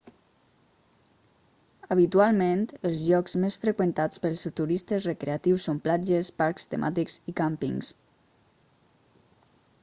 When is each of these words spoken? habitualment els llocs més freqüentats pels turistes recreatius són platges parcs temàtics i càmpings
habitualment 1.95 2.63
els 2.89 3.03
llocs 3.09 3.37
més 3.43 3.57
freqüentats 3.65 4.23
pels 4.23 4.47
turistes 4.61 5.07
recreatius 5.11 5.67
són 5.69 5.83
platges 5.89 6.33
parcs 6.41 6.69
temàtics 6.73 7.21
i 7.33 7.37
càmpings 7.43 7.93